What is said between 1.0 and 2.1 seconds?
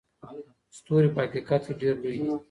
په حقیقت کې ډېر